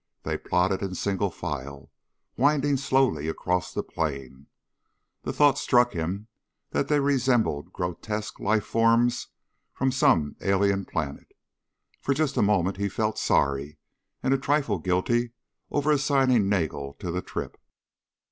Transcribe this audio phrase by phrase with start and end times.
[0.23, 1.91] They plodded in single file,
[2.35, 4.47] winding slowly across the plain.
[5.21, 6.27] The thought struck him
[6.71, 9.27] that they resembled grotesque life forms
[9.71, 11.35] from some alien planet.
[11.99, 13.77] For just a moment he felt sorry,
[14.23, 15.33] and a trifle guilty,
[15.69, 17.59] over assigning Nagel to the trip.